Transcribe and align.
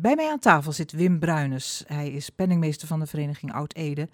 bij 0.00 0.14
mij 0.14 0.30
aan 0.30 0.38
tafel 0.38 0.72
zit 0.72 0.92
Wim 0.92 1.18
Bruines. 1.18 1.84
Hij 1.86 2.10
is 2.10 2.30
penningmeester 2.30 2.88
van 2.88 3.00
de 3.00 3.06
vereniging 3.06 3.52
Oud-Ede. 3.52 4.08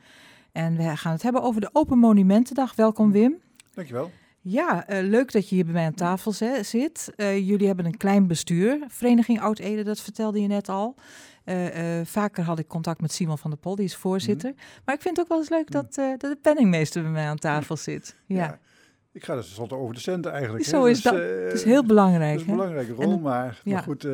En 0.52 0.76
we 0.76 0.96
gaan 0.96 1.12
het 1.12 1.22
hebben 1.22 1.42
over 1.42 1.60
de 1.60 1.70
Open 1.72 1.98
Monumentendag. 1.98 2.74
Welkom 2.74 3.12
Wim. 3.12 3.36
Dankjewel. 3.74 4.10
Ja, 4.40 4.90
uh, 4.90 5.08
leuk 5.08 5.32
dat 5.32 5.48
je 5.48 5.54
hier 5.54 5.64
bij 5.64 5.72
mij 5.72 5.84
aan 5.84 5.94
tafel 5.94 6.32
zit. 6.62 7.12
Uh, 7.16 7.48
jullie 7.48 7.66
hebben 7.66 7.84
een 7.84 7.96
klein 7.96 8.26
bestuur, 8.26 8.78
Vereniging 8.88 9.40
Oud-Ede, 9.40 9.82
dat 9.82 10.00
vertelde 10.00 10.40
je 10.40 10.46
net 10.46 10.68
al. 10.68 10.94
Uh, 11.44 11.56
vaker 12.04 12.44
had 12.44 12.58
ik 12.58 12.68
contact 12.68 13.00
met 13.00 13.12
Simon 13.12 13.38
van 13.38 13.50
der 13.50 13.58
Pol, 13.58 13.74
die 13.74 13.84
is 13.84 13.96
voorzitter. 13.96 14.50
Mm. 14.50 14.56
Maar 14.84 14.94
ik 14.94 15.02
vind 15.02 15.16
het 15.16 15.24
ook 15.24 15.30
wel 15.30 15.38
eens 15.38 15.48
leuk 15.48 15.70
dat, 15.70 15.94
dat 15.94 16.20
de 16.20 16.38
penningmeester 16.42 17.02
bij 17.02 17.10
mij 17.10 17.26
aan 17.26 17.38
tafel 17.38 17.76
zit. 17.76 18.16
Ja. 18.26 18.36
ja. 18.36 18.58
Ik 19.12 19.24
ga 19.24 19.34
dus 19.34 19.58
altijd 19.58 19.80
over 19.80 19.94
de 19.94 20.00
centen 20.00 20.32
eigenlijk. 20.32 20.64
Zo 20.64 20.82
hè? 20.82 20.90
is 20.90 21.02
dus, 21.02 21.12
dat. 21.12 21.20
het 21.20 21.52
is 21.52 21.64
heel 21.64 21.84
belangrijk. 21.84 22.32
Het 22.32 22.40
is 22.40 22.46
een 22.46 22.56
belangrijke 22.56 22.92
rol, 22.92 23.18
maar, 23.18 23.60
ja. 23.64 23.72
maar, 23.72 23.82
goed 23.82 24.04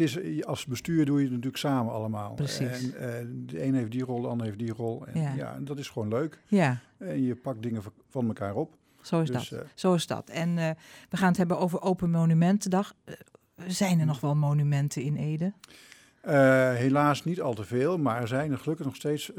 het 0.00 0.16
is, 0.16 0.44
als 0.44 0.66
bestuur 0.66 1.04
doe 1.04 1.16
je 1.16 1.22
het 1.22 1.30
natuurlijk 1.30 1.62
samen 1.62 1.92
allemaal. 1.92 2.34
Precies. 2.34 2.92
En 2.92 3.46
de 3.46 3.64
een 3.64 3.74
heeft 3.74 3.90
die 3.90 4.04
rol, 4.04 4.20
de 4.20 4.28
ander 4.28 4.46
heeft 4.46 4.58
die 4.58 4.72
rol. 4.72 5.06
En, 5.06 5.20
ja. 5.20 5.34
ja, 5.34 5.54
en 5.54 5.64
dat 5.64 5.78
is 5.78 5.88
gewoon 5.88 6.08
leuk. 6.08 6.40
Ja. 6.46 6.78
En 6.98 7.22
je 7.22 7.36
pakt 7.36 7.62
dingen 7.62 7.82
van 8.08 8.26
elkaar 8.26 8.54
op. 8.54 8.76
Zo 9.00 9.20
is 9.20 9.30
dus, 9.30 9.48
dat. 9.48 9.60
Uh, 9.60 9.66
Zo 9.74 9.94
is 9.94 10.06
dat. 10.06 10.28
En 10.28 10.56
uh, 10.56 10.70
we 11.08 11.16
gaan 11.16 11.28
het 11.28 11.36
hebben 11.36 11.58
over 11.58 11.82
Open 11.82 12.10
Monumentendag. 12.10 12.94
Uh, 13.04 13.14
zijn 13.66 14.00
er 14.00 14.06
nog 14.06 14.20
wel 14.20 14.34
monumenten 14.34 15.02
in 15.02 15.16
Ede? 15.16 15.52
helaas 16.76 17.24
niet 17.24 17.40
al 17.40 17.54
te 17.54 17.64
veel, 17.64 17.98
maar 17.98 18.20
er 18.20 18.28
zijn 18.28 18.52
er 18.52 18.58
gelukkig 18.58 18.86
nog 18.86 18.96
steeds 18.96 19.30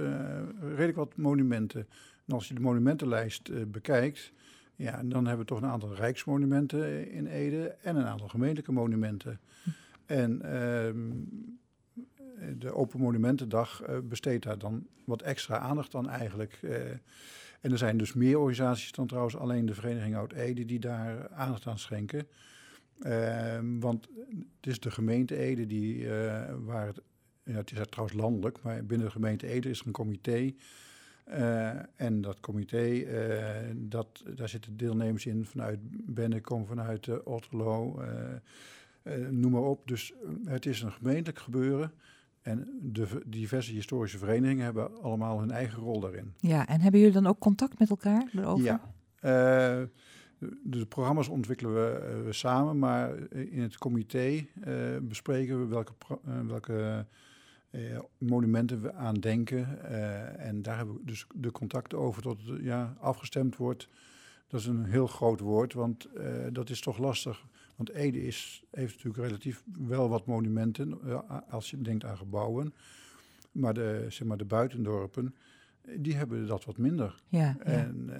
redelijk 0.62 0.96
wat 0.96 1.18
monumenten. 1.18 1.88
En 2.26 2.34
als 2.34 2.48
je 2.48 2.54
de 2.54 2.60
monumentenlijst 2.60 3.72
bekijkt, 3.72 4.32
ja, 4.76 5.02
dan 5.04 5.26
hebben 5.26 5.46
we 5.46 5.52
toch 5.52 5.62
een 5.62 5.70
aantal 5.70 5.96
rijksmonumenten 5.96 7.12
in 7.12 7.28
Ede 7.28 7.76
en 7.82 7.96
een 7.96 8.06
aantal 8.06 8.28
gemeentelijke 8.28 8.72
monumenten. 8.72 9.40
Hm. 9.64 9.70
En 10.08 10.42
ehm, 10.42 11.12
de 12.58 12.74
Open 12.74 13.00
Monumentendag 13.00 13.90
uh, 13.90 13.98
besteedt 14.04 14.44
daar 14.44 14.58
dan 14.58 14.88
wat 15.06 15.22
extra 15.22 15.58
aandacht 15.58 15.96
aan 15.96 16.10
eigenlijk. 16.10 16.60
Uh, 16.62 16.76
en 17.62 17.72
er 17.72 17.78
zijn 17.78 17.98
dus 17.98 18.14
meer 18.14 18.40
organisaties 18.40 18.92
dan 18.92 19.08
trouwens 19.08 19.38
alleen 19.38 19.66
de 19.66 19.74
Vereniging 19.74 20.16
Oud-Ede 20.16 20.66
die 20.66 20.80
daar 20.80 21.30
aandacht 21.30 21.68
aan 21.68 21.80
schenken. 21.80 22.28
Uh, 23.00 23.60
want 23.80 24.10
het 24.56 24.68
is 24.68 24.80
de 24.80 24.92
gemeente 24.92 25.38
Ede 25.38 25.66
die, 25.66 25.98
uh, 25.98 26.44
waar 26.66 26.88
het, 26.88 27.02
ja, 27.44 27.54
het 27.54 27.72
is 27.72 27.80
trouwens 27.90 28.18
landelijk, 28.18 28.62
maar 28.62 28.86
binnen 28.86 29.08
de 29.08 29.14
gemeente 29.14 29.48
Ede 29.48 29.70
is 29.70 29.80
er 29.80 29.88
een 29.88 29.92
comité. 29.92 30.54
En 31.96 32.22
dat 32.22 32.40
comité, 32.40 33.06
dat, 33.76 34.24
daar 34.36 34.50
zitten 34.50 34.78
deelnemers 34.78 35.26
in 35.26 35.46
vanuit 35.46 35.80
Bennekom, 36.06 36.66
vanuit 36.66 37.24
Otterlo, 37.24 38.00
eh, 38.00 38.10
noem 39.30 39.52
maar 39.52 39.62
op. 39.62 39.88
Dus 39.88 40.14
eh, 40.14 40.30
het 40.46 40.66
is 40.66 40.82
een 40.82 40.92
gemeentelijk 40.92 41.40
gebeuren. 41.40 41.92
En 42.42 42.80
de 42.82 43.22
diverse 43.26 43.72
historische 43.72 44.18
verenigingen 44.18 44.64
hebben 44.64 45.02
allemaal 45.02 45.40
hun 45.40 45.52
eigen 45.52 45.80
rol 45.80 46.00
daarin. 46.00 46.34
Ja, 46.40 46.68
en 46.68 46.82
hebben 46.82 47.00
jullie 47.00 47.16
dan 47.16 47.28
ook 47.28 47.40
contact 47.40 47.80
met 47.80 47.90
elkaar 47.90 48.30
erover? 48.34 48.64
Ja. 48.64 48.82
Uh, 49.22 49.88
de, 50.62 50.86
programma's 50.86 51.28
ontwikkelen 51.28 51.74
we, 51.74 52.24
uh, 52.26 52.32
samen, 52.32 52.80
maar 52.80 53.16
in 53.32 53.62
het 53.62 53.78
comité 53.78 54.28
uh, 54.28 54.46
bespreken 55.02 55.60
we 55.60 55.66
welke, 55.66 55.94
welke 56.48 57.06
monumenten 58.18 58.82
we 58.82 58.94
aan 58.94 59.14
denken. 59.14 59.90
en 60.40 60.62
daar 60.62 60.78
hebben 60.78 60.96
we 60.96 61.02
dus 61.06 61.28
de 61.36 61.52
contacten 61.52 61.98
over 61.98 62.22
tot 62.22 62.46
het 62.46 62.64
ja, 62.64 62.96
afgestemd 63.00 63.56
wordt. 63.56 63.90
Dat 64.48 64.60
is 64.60 64.66
een 64.66 64.86
heel 64.86 65.08
groot 65.08 65.40
woord, 65.40 65.74
want 65.74 66.08
dat 66.52 66.70
is 66.70 66.82
toch 66.82 66.98
lastig. 66.98 67.46
Want 67.78 67.90
Ede 67.90 68.26
is, 68.26 68.64
heeft 68.72 68.96
natuurlijk 68.96 69.24
relatief 69.28 69.64
wel 69.88 70.10
wat 70.10 70.26
monumenten, 70.26 71.00
uh, 71.06 71.20
als 71.50 71.70
je 71.70 71.82
denkt 71.82 72.06
aan 72.06 72.18
gebouwen. 72.18 72.74
Maar 73.52 73.74
de, 73.74 74.06
zeg 74.10 74.28
maar 74.28 74.38
de 74.38 74.46
buitendorpen, 74.46 75.36
die 75.96 76.16
hebben 76.16 76.48
dat 76.48 76.66
wat 76.66 76.78
minder. 76.78 77.22
Ja, 77.28 77.56
en 77.60 78.10
uh, 78.10 78.18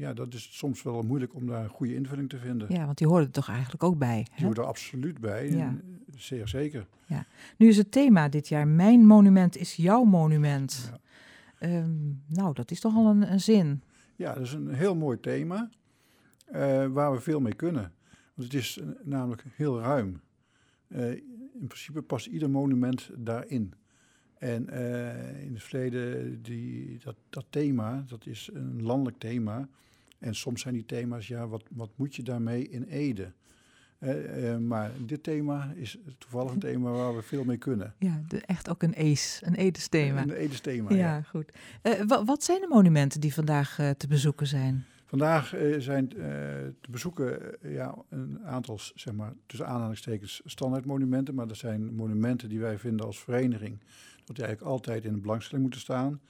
ja, 0.00 0.12
dat 0.12 0.34
is 0.34 0.56
soms 0.56 0.82
wel 0.82 1.02
moeilijk 1.02 1.34
om 1.34 1.46
daar 1.46 1.64
een 1.64 1.70
goede 1.70 1.94
invulling 1.94 2.28
te 2.28 2.38
vinden. 2.38 2.72
Ja, 2.72 2.84
want 2.84 2.98
die 2.98 3.06
horen 3.06 3.24
er 3.24 3.30
toch 3.30 3.48
eigenlijk 3.48 3.82
ook 3.82 3.98
bij. 3.98 4.26
Die 4.36 4.44
horen 4.44 4.62
er 4.62 4.68
absoluut 4.68 5.20
bij, 5.20 5.50
ja. 5.50 5.74
zeer 6.16 6.48
zeker. 6.48 6.86
Ja. 7.06 7.26
Nu 7.56 7.68
is 7.68 7.76
het 7.76 7.90
thema 7.90 8.28
dit 8.28 8.48
jaar, 8.48 8.68
mijn 8.68 9.06
monument 9.06 9.56
is 9.56 9.74
jouw 9.74 10.04
monument. 10.04 10.92
Ja. 10.92 10.98
Um, 11.78 12.22
nou, 12.26 12.54
dat 12.54 12.70
is 12.70 12.80
toch 12.80 12.94
al 12.94 13.06
een, 13.06 13.32
een, 13.32 13.40
zin. 13.40 13.82
Ja, 14.16 14.34
dat 14.34 14.42
is 14.42 14.52
een 14.52 14.74
heel 14.74 14.96
mooi 14.96 15.20
thema, 15.20 15.70
uh, 16.52 16.86
waar 16.86 17.12
we 17.12 17.20
veel 17.20 17.40
mee 17.40 17.54
kunnen. 17.54 17.92
Want 18.36 18.52
het 18.52 18.62
is 18.62 18.80
namelijk 19.02 19.44
heel 19.52 19.80
ruim. 19.80 20.20
Uh, 20.88 21.10
in 21.60 21.66
principe 21.66 22.02
past 22.02 22.26
ieder 22.26 22.50
monument 22.50 23.10
daarin. 23.16 23.72
En 24.38 24.66
uh, 24.70 25.42
in 25.44 25.54
het 25.54 25.62
verleden, 25.62 26.42
die, 26.42 26.98
dat, 27.04 27.16
dat 27.30 27.44
thema, 27.50 28.04
dat 28.08 28.26
is 28.26 28.50
een 28.52 28.82
landelijk 28.82 29.18
thema. 29.18 29.68
En 30.18 30.34
soms 30.34 30.60
zijn 30.60 30.74
die 30.74 30.84
thema's, 30.84 31.28
ja, 31.28 31.48
wat, 31.48 31.62
wat 31.70 31.90
moet 31.96 32.14
je 32.14 32.22
daarmee 32.22 32.68
in 32.68 32.82
Ede? 32.82 33.32
Uh, 33.98 34.56
maar 34.56 34.90
dit 35.06 35.22
thema 35.22 35.72
is 35.74 35.98
toevallig 36.18 36.52
een 36.52 36.58
thema 36.58 36.90
waar 36.90 37.16
we 37.16 37.22
veel 37.22 37.44
mee 37.44 37.56
kunnen. 37.56 37.94
Ja, 37.98 38.22
de, 38.28 38.40
echt 38.40 38.68
ook 38.68 38.82
een 38.82 38.92
Ees, 38.92 39.40
een 39.44 39.54
Edes 39.54 39.88
thema. 39.88 40.22
Een 40.22 40.30
Edes 40.30 40.60
thema, 40.60 40.90
ja. 40.90 40.96
ja. 40.96 41.22
goed. 41.22 41.52
wat 42.24 42.44
zijn 42.44 42.60
de 42.60 42.66
monumenten 42.68 43.20
die 43.20 43.34
vandaag 43.34 43.74
te 43.96 44.06
bezoeken 44.08 44.46
zijn? 44.46 44.86
Vandaag 45.06 45.54
uh, 45.54 45.80
zijn 45.80 46.04
uh, 46.16 46.24
te 46.80 46.90
bezoeken 46.90 47.56
uh, 47.62 47.74
ja, 47.74 47.94
een 48.08 48.40
aantal, 48.44 48.78
zeg 48.94 49.14
maar, 49.14 49.32
tussen 49.46 49.66
aanhalingstekens, 49.66 50.42
standaardmonumenten. 50.44 51.34
Maar 51.34 51.46
dat 51.46 51.56
zijn 51.56 51.94
monumenten 51.94 52.48
die 52.48 52.60
wij 52.60 52.78
vinden 52.78 53.06
als 53.06 53.18
vereniging, 53.18 53.80
dat 54.24 54.36
die 54.36 54.44
eigenlijk 54.44 54.74
altijd 54.74 55.04
in 55.04 55.12
de 55.12 55.20
belangstelling 55.20 55.62
moeten 55.62 55.80
staan. 55.80 56.20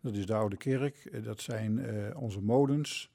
Dat 0.00 0.14
is 0.16 0.26
de 0.26 0.34
Oude 0.34 0.56
Kerk, 0.56 1.24
dat 1.24 1.40
zijn 1.40 1.80
onze 2.16 2.40
molens. 2.40 3.10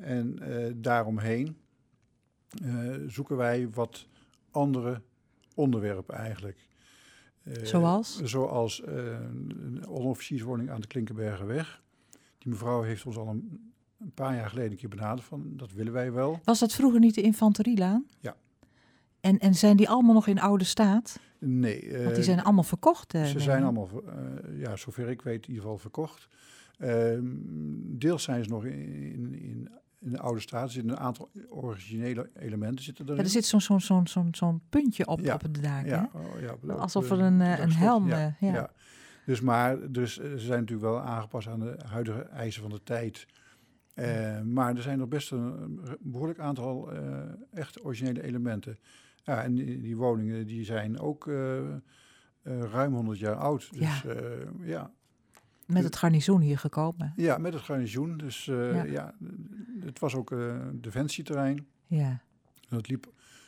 en 0.00 0.38
daaromheen 0.76 1.56
zoeken 3.06 3.36
wij 3.36 3.70
wat 3.70 4.06
andere 4.50 5.02
onderwerpen 5.54 6.14
eigenlijk. 6.14 6.68
zoals? 7.62 8.22
Zoals 8.22 8.82
een 8.86 9.86
onofficierswoning 9.88 10.70
aan 10.70 10.80
de 10.80 10.86
Klinkenbergenweg. 10.86 11.84
Die 12.46 12.54
mevrouw 12.54 12.82
heeft 12.82 13.06
ons 13.06 13.16
al 13.16 13.28
een, 13.28 13.72
een, 13.98 14.12
paar 14.14 14.34
jaar 14.34 14.48
geleden 14.48 14.70
een 14.70 14.76
keer 14.76 14.88
benaderd 14.88 15.24
van 15.24 15.52
dat 15.56 15.72
willen 15.72 15.92
wij 15.92 16.12
wel. 16.12 16.40
Was 16.44 16.58
dat 16.58 16.72
vroeger 16.72 17.00
niet 17.00 17.14
de 17.14 17.20
infanterielaan? 17.20 18.06
Ja. 18.20 18.36
En, 19.20 19.38
en 19.38 19.54
zijn 19.54 19.76
die 19.76 19.88
allemaal 19.88 20.14
nog 20.14 20.26
in 20.26 20.40
oude 20.40 20.64
staat? 20.64 21.20
Nee. 21.38 22.02
Want 22.02 22.14
die 22.14 22.24
zijn 22.24 22.42
allemaal 22.42 22.62
verkocht. 22.62 23.14
Uh, 23.14 23.24
ze 23.24 23.40
zijn 23.40 23.62
allemaal, 23.62 23.88
uh, 23.92 24.60
ja, 24.60 24.76
zover 24.76 25.08
ik 25.08 25.22
weet, 25.22 25.42
in 25.42 25.48
ieder 25.48 25.62
geval 25.62 25.78
verkocht. 25.78 26.28
Uh, 26.78 27.18
deels 27.98 28.22
zijn 28.22 28.44
ze 28.44 28.50
nog 28.50 28.64
in, 28.64 28.86
in, 29.12 29.34
in, 29.34 29.70
in 30.00 30.10
de 30.10 30.18
oude 30.18 30.40
staat. 30.40 30.64
Er 30.64 30.70
zitten 30.70 30.90
een 30.90 30.98
aantal 30.98 31.30
originele 31.48 32.30
elementen 32.34 32.84
zitten 32.84 33.04
erin. 33.04 33.16
Ja, 33.16 33.24
er 33.24 33.30
zit 33.30 33.44
zo'n 33.44 33.80
zo'n 33.80 34.06
zo'n 34.06 34.28
zo'n 34.34 34.60
puntje 34.68 35.06
op, 35.06 35.20
ja. 35.20 35.34
op 35.34 35.42
het 35.42 35.62
dak. 35.62 35.86
Ja, 35.86 36.10
oh, 36.12 36.40
ja, 36.66 36.74
Alsof 36.74 37.10
er 37.10 37.20
een, 37.20 37.40
een 37.40 37.72
helm... 37.72 38.08
Ja, 38.08 38.36
ja. 38.40 38.70
Dus, 39.26 39.40
maar, 39.40 39.92
dus 39.92 40.18
eh, 40.18 40.30
ze 40.30 40.38
zijn 40.38 40.60
natuurlijk 40.60 40.88
wel 40.88 41.00
aangepast 41.00 41.48
aan 41.48 41.60
de 41.60 41.76
huidige 41.86 42.20
eisen 42.20 42.62
van 42.62 42.70
de 42.70 42.82
tijd. 42.82 43.26
Uh, 43.94 44.40
maar 44.40 44.76
er 44.76 44.82
zijn 44.82 44.98
nog 44.98 45.08
best 45.08 45.30
een 45.30 45.80
behoorlijk 46.00 46.38
aantal 46.38 46.92
uh, 46.92 47.18
echt 47.52 47.84
originele 47.84 48.22
elementen. 48.22 48.78
Ja, 49.24 49.42
en 49.42 49.54
die, 49.54 49.80
die 49.80 49.96
woningen 49.96 50.46
die 50.46 50.64
zijn 50.64 50.98
ook 51.00 51.26
uh, 51.26 51.60
ruim 52.42 52.94
100 52.94 53.18
jaar 53.18 53.34
oud. 53.34 53.68
Dus, 53.72 54.02
ja. 54.02 54.14
ja. 54.62 54.90
Met 55.66 55.84
het 55.84 55.96
garnizoen 55.96 56.40
hier 56.40 56.58
gekomen? 56.58 57.12
Ja, 57.16 57.38
met 57.38 57.52
het 57.52 57.62
garnizoen. 57.62 58.16
Dus 58.16 58.44
ja. 58.44 58.84
ja. 58.84 59.14
het 59.80 59.98
was 59.98 60.14
ook 60.14 60.34
defensieterrein. 60.72 61.66
Ja. 61.86 62.20
Dat 62.68 62.88
liep, 62.88 63.04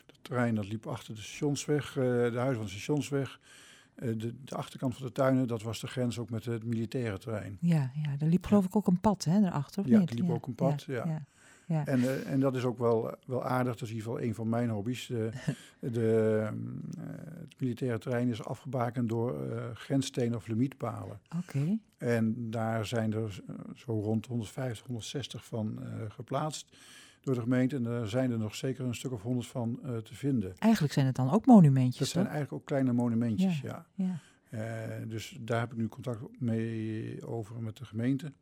het 0.06 0.18
terrein 0.22 0.54
dat 0.54 0.68
liep 0.68 0.86
achter 0.86 1.14
de 1.14 1.20
stationsweg, 1.20 1.92
de 1.92 2.32
huis 2.36 2.56
van 2.56 2.64
de 2.64 2.70
stationsweg. 2.70 3.40
Eh, 3.98 4.08
de, 4.16 4.34
de, 4.44 4.54
achterkant 4.54 4.96
van 4.96 5.06
de 5.06 5.12
tuinen, 5.12 5.46
dat 5.46 5.62
was 5.62 5.80
de 5.80 5.86
grens 5.86 6.18
ook 6.18 6.30
met 6.30 6.44
het 6.44 6.64
militaire 6.64 7.18
terrein. 7.18 7.58
Ja, 7.60 7.90
ja 7.94 8.14
er 8.18 8.26
liep 8.26 8.46
geloof 8.46 8.64
ik 8.64 8.76
ook 8.76 8.86
een 8.86 9.00
pad 9.00 9.24
hè, 9.24 9.40
daarachter, 9.40 9.82
of 9.82 9.88
ja, 9.88 9.98
niet? 9.98 10.10
er 10.10 10.16
liep 10.16 10.30
ook 10.30 10.46
een 10.46 10.54
pad, 10.54 10.82
ja. 10.82 11.06
ja. 11.06 11.24
ja. 11.66 11.86
En, 11.86 12.00
uh, 12.00 12.30
en 12.30 12.40
dat 12.40 12.56
is 12.56 12.64
ook 12.64 12.78
wel, 12.78 13.14
wel 13.26 13.44
aardig, 13.44 13.72
dat 13.72 13.82
is 13.82 13.88
in 13.88 13.96
ieder 13.96 14.10
geval 14.10 14.26
een 14.26 14.34
van 14.34 14.48
mijn 14.48 14.70
hobby's. 14.70 15.06
De, 15.06 15.30
de, 15.80 16.38
uh, 16.40 16.44
het 17.40 17.60
militaire 17.60 17.98
terrein 17.98 18.28
is 18.28 18.44
afgebakend 18.44 19.08
door 19.08 19.46
uh, 19.46 19.62
grensstenen 19.74 20.36
of 20.36 20.46
limietpalen. 20.46 21.20
Oké. 21.36 21.58
Okay. 21.58 21.78
En 21.96 22.50
daar 22.50 22.86
zijn 22.86 23.12
er 23.12 23.40
zo 23.74 24.00
rond 24.00 24.26
150, 24.26 24.86
160 24.86 25.44
van 25.44 25.80
geplaatst 26.08 26.76
door 27.34 27.44
de 27.44 27.50
gemeente. 27.50 27.76
En 27.76 27.86
er 27.86 28.08
zijn 28.08 28.30
er 28.30 28.38
nog 28.38 28.54
zeker 28.54 28.84
een 28.84 28.94
stuk 28.94 29.12
of 29.12 29.22
honderd 29.22 29.46
van 29.46 29.80
uh, 29.84 29.96
te 29.96 30.14
vinden. 30.14 30.52
Eigenlijk 30.58 30.92
zijn 30.92 31.06
het 31.06 31.16
dan 31.16 31.30
ook 31.30 31.46
monumentjes, 31.46 31.98
Dat 31.98 32.08
zijn 32.08 32.24
eigenlijk 32.24 32.52
ook 32.54 32.64
kleine 32.64 32.92
monumentjes, 32.92 33.60
ja. 33.60 33.86
ja. 33.94 34.20
Uh, 34.50 34.60
dus 35.08 35.38
daar 35.40 35.60
heb 35.60 35.72
ik 35.72 35.78
nu 35.78 35.88
contact 35.88 36.20
mee 36.40 37.26
over 37.26 37.62
met 37.62 37.76
de 37.76 37.84
gemeente. 37.84 38.32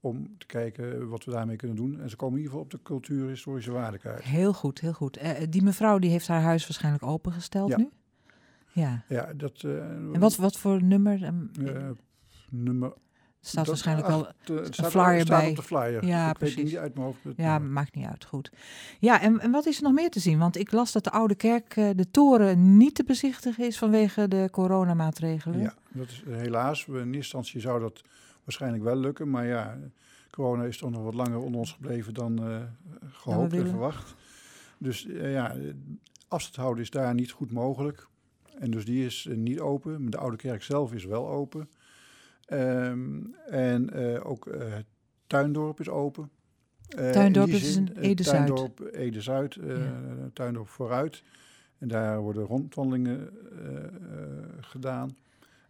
om 0.00 0.38
te 0.38 0.46
kijken 0.46 1.08
wat 1.08 1.24
we 1.24 1.30
daarmee 1.30 1.56
kunnen 1.56 1.76
doen. 1.76 2.00
En 2.00 2.10
ze 2.10 2.16
komen 2.16 2.38
in 2.38 2.42
ieder 2.44 2.58
geval 2.58 2.64
op 2.64 2.70
de 2.70 2.82
cultuurhistorische 2.82 3.72
waardekaart. 3.72 4.22
Heel 4.22 4.52
goed, 4.52 4.80
heel 4.80 4.92
goed. 4.92 5.22
Uh, 5.22 5.30
die 5.48 5.62
mevrouw 5.62 5.98
die 5.98 6.10
heeft 6.10 6.28
haar 6.28 6.42
huis 6.42 6.62
waarschijnlijk 6.66 7.04
opengesteld 7.04 7.70
Ja. 7.70 7.76
nu? 7.76 7.88
Ja. 8.72 9.04
Ja, 9.08 9.32
dat... 9.32 9.62
eh, 9.64 9.90
En 9.90 10.18
wat, 10.18 10.36
wat 10.36 10.58
voor 10.58 10.82
nummer? 10.82 11.22
Um, 11.22 11.50
eh, 11.66 11.88
nummer... 12.50 12.92
staat 13.46 13.54
dat- 13.54 13.66
waarschijnlijk 13.66 14.06
wel... 14.08 14.26
eh, 14.26 14.64
staat, 14.70 14.90
flyer 14.90 15.20
staat 15.20 15.40
bij. 15.40 15.50
op 15.50 15.56
de 15.56 15.62
flyer. 15.62 16.04
Ja, 16.04 16.30
ik 16.30 16.38
precies. 16.38 16.56
niet 16.64 16.76
uit 16.76 16.94
mijn 16.94 17.06
hoofd. 17.06 17.24
het 17.24 17.36
Ja, 17.36 17.58
maakt 17.58 17.94
niet 17.94 18.06
uit. 18.06 18.24
Goed. 18.24 18.50
Ja, 18.98 19.20
en, 19.20 19.40
en 19.40 19.50
wat 19.50 19.66
is 19.66 19.76
er 19.76 19.82
nog 19.82 19.92
meer 19.92 20.10
te 20.10 20.20
zien? 20.20 20.38
Want 20.38 20.56
ik 20.56 20.72
las 20.72 20.92
dat 20.92 21.04
de 21.04 21.10
Oude 21.10 21.34
Kerk, 21.34 21.76
eh, 21.76 21.88
de 21.96 22.10
toren, 22.10 22.76
niet 22.76 22.94
te 22.94 23.04
bezichtigen 23.04 23.64
is 23.66 23.78
vanwege 23.78 24.28
de 24.28 24.48
coronamaatregelen. 24.52 25.60
Ja, 25.60 25.74
dat 25.92 26.08
is 26.08 26.22
eh, 26.26 26.36
helaas. 26.36 26.86
In 26.86 26.94
eerste 26.94 27.12
instantie 27.16 27.60
zou 27.60 27.80
dat 27.80 28.02
waarschijnlijk 28.44 28.82
wel 28.82 28.96
lukken. 28.96 29.30
Maar 29.30 29.46
ja, 29.46 29.76
corona 30.30 30.64
is 30.64 30.78
toch 30.78 30.90
nog 30.90 31.02
wat 31.02 31.14
langer 31.14 31.38
onder 31.38 31.60
ons 31.60 31.72
gebleven 31.72 32.14
dan 32.14 32.38
eh, 32.48 32.56
gehoopt 33.10 33.52
en 33.52 33.68
verwacht. 33.68 34.14
Dus 34.78 35.06
ja, 35.10 35.54
afstand 36.28 36.56
houden 36.56 36.82
is 36.82 36.90
daar 36.90 37.14
niet 37.14 37.30
goed 37.30 37.52
mogelijk. 37.52 38.06
En 38.58 38.70
dus 38.70 38.84
die 38.84 39.04
is 39.06 39.28
niet 39.34 39.60
open. 39.60 40.10
De 40.10 40.16
Oude 40.18 40.36
Kerk 40.36 40.62
zelf 40.62 40.92
is 40.92 41.04
wel 41.04 41.28
open. 41.28 41.68
Ehm, 42.46 43.20
en 43.46 43.90
eh, 43.90 44.26
ook 44.30 44.46
eh, 44.46 44.74
het 44.74 44.86
Tuindorp 45.26 45.80
is 45.80 45.88
open. 45.88 46.30
Eh, 46.88 47.06
in 47.06 47.12
Tuindorp 47.12 47.48
is 47.48 47.76
in 47.76 47.94
eh, 47.96 48.08
Ede-Zuid. 48.08 48.46
Tuindorp, 48.46 48.80
Ede-Zuid, 48.94 49.54
Ja. 49.54 50.00
Tuindorp 50.32 50.68
vooruit. 50.68 51.22
En 51.78 51.88
daar 51.88 52.20
worden 52.20 52.42
rondwandelingen 52.44 53.30
gedaan. 54.60 55.16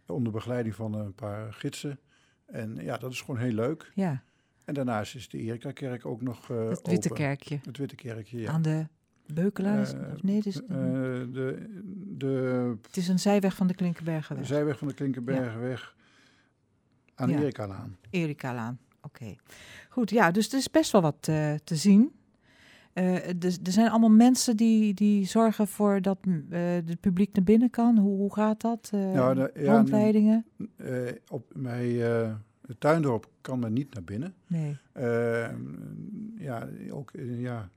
Onder 0.05 0.31
begeleiding 0.31 0.75
van 0.75 0.93
een 0.93 1.13
paar 1.13 1.53
gidsen. 1.53 1.99
En 2.45 2.75
ja, 2.81 2.97
dat 2.97 3.11
is 3.11 3.21
gewoon 3.21 3.39
heel 3.39 3.51
leuk. 3.53 3.91
Ja, 3.95 4.23
En 4.65 4.73
daarnaast 4.73 5.15
is 5.15 5.29
de 5.29 5.37
Erika-kerk 5.37 6.05
ook 6.05 6.21
nog 6.21 6.49
eh 6.51 6.69
het 6.69 6.87
Witte 6.87 7.09
open. 7.09 7.23
Kerkje. 7.23 7.59
Het 7.63 7.77
Witte 7.77 7.95
Kerkje, 7.95 8.39
ja. 8.39 8.51
Aan 8.51 8.61
de 8.61 8.85
Beukelaar? 9.33 9.79
is- 9.79 9.93
Eh, 9.93 9.99
of 10.13 10.23
nee, 10.23 10.35
het 10.35 10.45
is, 10.45 10.61
Eh, 10.61 10.67
de, 10.67 11.65
de 12.17 12.75
het 12.81 12.97
is 12.97 13.07
een 13.07 13.19
zijweg 13.19 13.55
van 13.55 13.67
de 13.67 13.73
Klinkenbergenweg. 13.75 14.45
zijweg 14.47 14.77
van 14.77 14.87
de 14.87 14.93
Klinkenbergenweg 14.93 15.95
aan 17.17 17.29
Ja. 17.29 17.39
Erika-laan. 17.39 17.97
Erika-laan. 18.09 18.79
Oké. 19.01 19.35
Goed, 19.89 20.09
ja, 20.09 20.31
dus 20.31 20.51
er 20.51 20.57
is 20.57 20.71
best 20.71 20.91
wel 20.91 21.01
wat 21.01 21.27
eh, 21.27 21.53
te 21.63 21.75
zien. 21.75 22.11
Eh, 22.93 23.15
dus 23.37 23.57
er 23.63 23.71
zijn 23.71 23.89
allemaal 23.89 24.09
mensen 24.09 24.57
die, 24.57 24.93
die 24.93 25.25
zorgen 25.25 25.67
voor 25.67 26.01
dat 26.01 26.17
eh 26.49 26.59
het 26.59 26.99
publiek 26.99 27.33
naar 27.35 27.43
binnen 27.43 27.69
kan. 27.69 27.97
Hoe, 27.97 28.17
hoe 28.17 28.33
gaat 28.33 28.61
dat? 28.61 28.87
Ja, 28.91 29.33
de- 29.33 29.51
ja, 29.55 29.75
rondleidingen? 29.75 30.45
Op 31.31 31.51
bij 31.55 32.19
eh, 32.21 32.33
het 32.67 32.79
Tuindorp 32.79 33.29
kan 33.41 33.59
men 33.59 33.73
niet 33.73 33.93
naar 33.93 34.03
binnen. 34.03 34.33
Nee. 34.47 34.77
Ja, 36.37 36.67
ook 36.91 37.11
ja, 37.17 37.69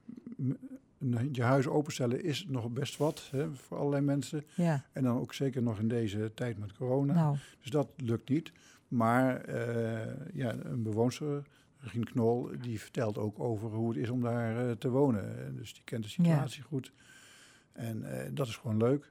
je 1.33 1.43
huis 1.43 1.67
openstellen 1.67 2.25
is 2.25 2.47
nog 2.49 2.71
best 2.71 2.97
wat 2.97 3.29
hè, 3.31 3.55
voor 3.55 3.79
allerlei 3.79 4.03
mensen. 4.05 4.45
Ja, 4.55 4.85
En 4.93 5.03
dan 5.03 5.19
ook 5.19 5.35
zeker 5.35 5.63
nog 5.63 5.79
in 5.79 5.89
deze 5.89 6.31
tijd 6.35 6.59
met 6.59 6.73
corona. 6.73 7.13
nou, 7.15 7.37
Dus 7.63 7.71
dat 7.71 7.89
lukt 7.97 8.29
niet. 8.29 8.53
Maar 8.91 9.37
eh, 9.41 10.07
ja, 10.35 10.55
een 10.65 10.83
bewoonster, 10.83 11.43
Regine 11.79 12.05
Knol, 12.05 12.51
die 12.61 12.81
vertelt 12.81 13.19
ook 13.19 13.39
over 13.39 13.69
hoe 13.71 13.89
het 13.89 13.99
is 13.99 14.11
om 14.11 14.21
daar 14.21 14.69
eh, 14.69 14.71
te 14.77 14.91
wonen. 14.91 15.57
Dus 15.57 15.75
die 15.75 15.83
kent 15.85 16.03
de 16.03 16.09
situatie 16.09 16.63
goed. 16.63 16.93
En 17.73 18.05
eh, 18.25 18.31
dat 18.33 18.47
is 18.47 18.57
gewoon 18.57 18.77
leuk. 18.77 19.09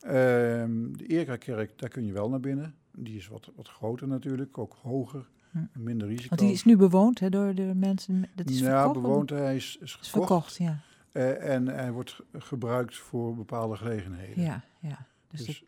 Ehm, 0.00 0.92
de 0.92 1.06
Erika-kerk, 1.06 1.78
daar 1.78 1.88
kun 1.88 2.06
je 2.06 2.12
wel 2.12 2.28
naar 2.28 2.40
binnen. 2.40 2.74
Die 2.96 3.16
is 3.16 3.28
wat, 3.28 3.50
wat 3.56 3.68
groter 3.68 4.08
natuurlijk, 4.08 4.58
ook 4.58 4.76
hoger, 4.82 5.28
Hm. 5.50 5.58
minder 5.72 6.08
risico. 6.08 6.28
want 6.28 6.40
die 6.40 6.52
is 6.52 6.64
nu 6.64 6.76
bewoond 6.76 7.20
hè, 7.20 7.28
door 7.30 7.54
de 7.54 7.72
mensen. 7.74 8.24
Dat 8.34 8.48
is 8.50 8.58
ja, 8.60 8.82
verkocht? 8.82 9.02
bewoond, 9.02 9.30
hij 9.30 9.56
is, 9.56 9.76
is 9.80 9.80
Is 9.80 9.92
gekocht. 9.92 10.08
verkocht, 10.28 10.56
ja. 10.56 10.80
En 11.38 11.66
hij 11.68 11.92
wordt 11.92 12.10
ge- 12.10 12.24
gebruikt 12.32 12.96
voor 12.96 13.34
bepaalde 13.34 13.76
gelegenheden. 13.76 14.42
Ja, 14.44 14.64
ja. 14.80 15.06
Dus, 15.28 15.44
Dus 15.46 15.64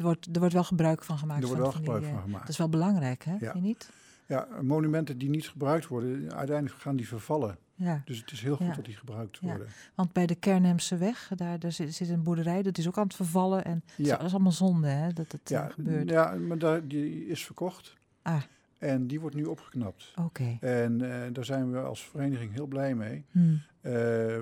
er, 0.00 0.06
wordt, 0.06 0.28
er 0.32 0.38
wordt 0.38 0.54
wel 0.54 0.64
gebruik 0.64 1.04
van 1.04 1.18
gemaakt. 1.18 1.40
er 1.42 1.46
wordt 1.46 1.62
wel 1.62 1.70
van 1.72 1.80
gebruik 1.80 2.00
die, 2.02 2.08
van 2.10 2.18
eh, 2.18 2.24
gemaakt. 2.24 2.42
Dat 2.42 2.50
is 2.52 2.58
wel 2.58 2.68
belangrijk, 2.68 3.24
hè? 3.24 3.32
Ja. 3.32 3.38
Vind 3.38 3.52
je 3.54 3.60
niet? 3.60 3.90
Ja, 4.26 4.48
monumenten 4.62 5.18
die 5.18 5.28
niet 5.30 5.48
gebruikt 5.48 5.86
worden, 5.86 6.32
uiteindelijk 6.34 6.80
gaan 6.80 6.96
die 6.96 7.08
vervallen. 7.08 7.56
Ja. 7.74 8.02
Dus 8.04 8.18
het 8.18 8.30
is 8.30 8.42
heel 8.42 8.56
goed 8.56 8.66
Ja. 8.66 8.74
dat 8.74 8.84
die 8.84 8.96
gebruikt 8.96 9.38
Ja. 9.40 9.46
worden. 9.48 9.66
Want 9.94 10.12
bij 10.12 10.26
de 10.26 10.34
Kernhemse 10.34 10.96
weg, 10.96 11.30
daar, 11.36 11.58
daar 11.58 11.72
zit, 11.72 11.94
zit 11.94 12.08
een 12.08 12.22
boerderij, 12.22 12.62
dat 12.62 12.78
is 12.78 12.88
ook 12.88 12.96
aan 12.98 13.04
het 13.04 13.14
vervallen. 13.14 13.64
En 13.64 13.82
Ja. 13.96 14.16
dat 14.16 14.26
is 14.26 14.32
allemaal 14.32 14.52
zonde, 14.52 14.88
hè, 14.88 15.12
dat 15.12 15.32
het 15.32 15.48
Ja, 15.48 15.66
eh, 15.68 15.72
gebeurt. 15.74 16.08
ja 16.10 16.34
maar 16.34 16.58
daar, 16.58 16.86
die 16.86 17.26
is 17.26 17.44
verkocht. 17.44 17.96
Ah. 18.22 18.42
En 18.78 19.06
die 19.06 19.20
wordt 19.20 19.36
nu 19.36 19.44
opgeknapt. 19.44 20.12
Oké. 20.16 20.56
En 20.60 21.12
eh, 21.12 21.32
daar 21.32 21.44
zijn 21.44 21.72
we 21.72 21.78
als 21.78 22.04
vereniging 22.08 22.52
heel 22.52 22.66
blij 22.66 22.94
mee. 22.94 23.24
Hm. 23.30 23.38
Eh, 23.80 23.92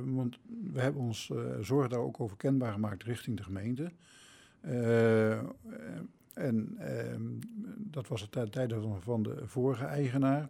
want 0.04 0.38
we 0.72 0.80
hebben 0.80 1.02
ons 1.02 1.30
eh 1.30 1.36
zorg 1.60 1.88
daar 1.88 1.98
ook 2.00 2.20
over 2.20 2.36
kenbaar 2.36 2.72
gemaakt 2.72 3.02
richting 3.02 3.36
de 3.36 3.42
gemeente. 3.42 3.90
Eh, 4.60 5.38
en 6.34 6.76
ehm, 6.78 7.22
dat 7.76 8.08
was 8.08 8.20
het 8.20 8.32
tij- 8.32 8.48
tijden 8.48 9.02
van- 9.02 9.22
de 9.22 9.42
vorige 9.46 9.84
eigenaar. 9.84 10.48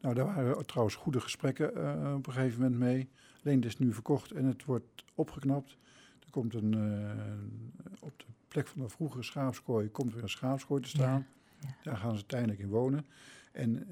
Nou, 0.00 0.14
daar 0.14 0.24
waren 0.24 0.66
trouwens 0.66 0.96
goede 0.96 1.20
gesprekken 1.20 1.74
eh, 1.74 2.14
op 2.16 2.26
een 2.26 2.32
gegeven 2.32 2.62
moment 2.62 2.80
mee. 2.80 3.08
Alleen 3.44 3.56
het 3.56 3.64
is 3.64 3.78
nu 3.78 3.92
verkocht 3.92 4.32
en 4.32 4.44
het 4.44 4.64
wordt 4.64 5.04
opgeknapt. 5.14 5.76
Er 6.24 6.30
komt 6.30 6.54
een, 6.54 6.74
eh, 6.74 8.00
op 8.00 8.12
de 8.18 8.24
plek 8.48 8.66
van 8.66 8.80
de 8.80 8.88
vroegere 8.88 9.22
schaapskooi 9.22 9.90
komt 9.90 10.14
weer 10.14 10.22
een 10.22 10.28
schaapskooi 10.28 10.82
te 10.82 10.88
staan. 10.88 11.26
Ja, 11.60 11.68
ja. 11.68 11.74
Daar 11.82 11.96
gaan 11.96 12.16
ze 12.16 12.26
tijdelijk 12.26 12.58
in 12.58 12.68
wonen. 12.68 13.06
En 13.52 13.86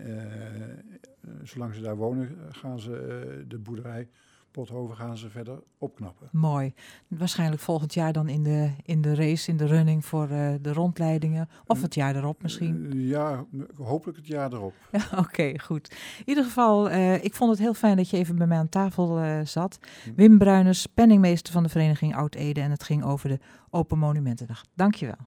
zolang 1.42 1.74
ze 1.74 1.80
daar 1.80 1.96
wonen, 1.96 2.36
gaan 2.50 2.80
ze 2.80 3.44
de 3.48 3.58
boerderij 3.58 4.08
Pothoven 4.50 4.96
gaan 4.96 5.18
ze 5.18 5.30
verder 5.30 5.62
opknappen. 5.78 6.28
Mooi. 6.32 6.74
Waarschijnlijk 7.08 7.62
volgend 7.62 7.94
jaar 7.94 8.12
dan 8.12 8.28
in 8.28 8.42
de, 8.42 8.70
in 8.82 9.00
de 9.00 9.14
race, 9.14 9.50
in 9.50 9.56
de 9.56 9.66
running 9.66 10.04
voor 10.04 10.28
eh, 10.28 10.54
de 10.60 10.72
rondleidingen. 10.72 11.48
Of 11.66 11.82
het 11.82 11.94
jaar 11.94 12.16
erop 12.16 12.42
misschien. 12.42 12.86
Eh, 12.92 13.08
ja, 13.08 13.44
hopelijk 13.76 14.18
het 14.18 14.26
jaar 14.26 14.52
erop. 14.52 14.74
Oké, 15.24 15.58
goed. 15.58 15.90
In 16.18 16.24
ieder 16.24 16.44
geval, 16.44 16.90
eh, 16.90 17.24
ik 17.24 17.34
vond 17.34 17.50
het 17.50 17.58
heel 17.58 17.74
fijn 17.74 17.96
dat 17.96 18.10
je 18.10 18.16
even 18.16 18.36
bij 18.36 18.46
mij 18.46 18.58
aan 18.58 18.68
tafel 18.68 19.20
zat. 19.44 19.78
Hm. 20.04 20.14
Wim 20.14 20.38
Bruiners, 20.38 20.86
penningmeester 20.86 21.52
van 21.52 21.62
de 21.62 21.68
vereniging 21.68 22.16
Oud-Ede. 22.16 22.60
En 22.60 22.70
het 22.70 22.82
ging 22.82 23.04
over 23.04 23.28
de 23.28 23.38
Open 23.70 23.98
Monumentendag. 23.98 24.64
Dankjewel. 24.74 25.26